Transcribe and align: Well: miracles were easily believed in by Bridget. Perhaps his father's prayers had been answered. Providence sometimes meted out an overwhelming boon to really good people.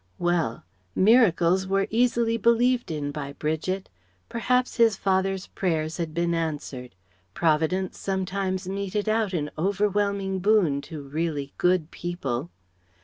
Well: 0.17 0.63
miracles 0.95 1.67
were 1.67 1.85
easily 1.91 2.35
believed 2.35 2.89
in 2.89 3.11
by 3.11 3.33
Bridget. 3.33 3.87
Perhaps 4.29 4.77
his 4.77 4.95
father's 4.97 5.45
prayers 5.45 5.97
had 5.97 6.11
been 6.11 6.33
answered. 6.33 6.95
Providence 7.35 7.99
sometimes 7.99 8.67
meted 8.67 9.07
out 9.07 9.31
an 9.33 9.51
overwhelming 9.59 10.39
boon 10.39 10.81
to 10.89 11.03
really 11.03 11.53
good 11.59 11.91
people. 11.91 12.49